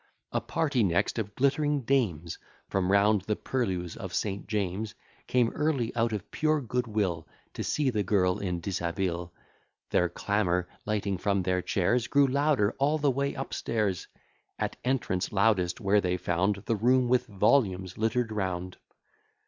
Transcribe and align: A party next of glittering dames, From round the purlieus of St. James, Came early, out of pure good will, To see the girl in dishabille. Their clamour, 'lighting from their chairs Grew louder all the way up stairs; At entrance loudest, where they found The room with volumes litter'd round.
A 0.31 0.41
party 0.41 0.81
next 0.81 1.19
of 1.19 1.35
glittering 1.35 1.81
dames, 1.81 2.39
From 2.69 2.91
round 2.91 3.21
the 3.21 3.35
purlieus 3.35 3.95
of 3.95 4.15
St. 4.15 4.47
James, 4.47 4.95
Came 5.27 5.51
early, 5.51 5.95
out 5.95 6.11
of 6.11 6.31
pure 6.31 6.59
good 6.59 6.87
will, 6.87 7.27
To 7.53 7.63
see 7.63 7.91
the 7.91 8.01
girl 8.01 8.39
in 8.39 8.61
dishabille. 8.61 9.31
Their 9.91 10.09
clamour, 10.09 10.67
'lighting 10.87 11.19
from 11.19 11.43
their 11.43 11.61
chairs 11.61 12.07
Grew 12.07 12.25
louder 12.25 12.73
all 12.79 12.97
the 12.97 13.11
way 13.11 13.35
up 13.35 13.53
stairs; 13.53 14.07
At 14.57 14.75
entrance 14.83 15.31
loudest, 15.31 15.79
where 15.79 16.01
they 16.01 16.17
found 16.17 16.63
The 16.65 16.75
room 16.77 17.07
with 17.07 17.27
volumes 17.27 17.95
litter'd 17.95 18.31
round. 18.31 18.77